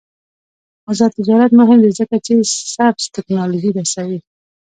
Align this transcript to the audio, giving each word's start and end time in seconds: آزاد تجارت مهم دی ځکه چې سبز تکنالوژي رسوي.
آزاد 0.91 1.11
تجارت 1.17 1.51
مهم 1.59 1.79
دی 1.83 1.91
ځکه 1.99 2.15
چې 2.25 2.33
سبز 2.75 3.03
تکنالوژي 3.15 3.71
رسوي. 3.79 4.19